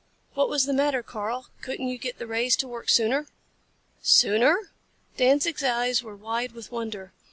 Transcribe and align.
What 0.33 0.49
was 0.49 0.65
the 0.65 0.73
matter, 0.73 1.03
Karl? 1.03 1.49
Couldn't 1.61 1.89
you 1.89 1.99
get 1.99 2.17
the 2.17 2.25
rays 2.25 2.55
to 2.55 2.67
work 2.67 2.89
sooner?" 2.89 3.27
"Sooner?" 4.01 4.71
Danzig's 5.15 5.63
eyes 5.63 6.01
were 6.01 6.15
wide 6.15 6.53
with 6.53 6.71
wonder. 6.71 7.11